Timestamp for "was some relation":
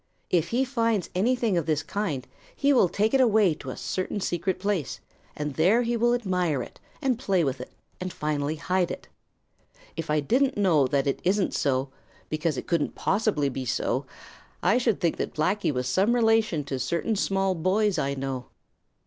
15.71-16.63